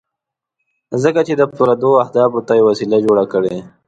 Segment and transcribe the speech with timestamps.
[1.03, 3.55] ځکه چې د پردو اهدافو ته یې وسیله جوړه کړې.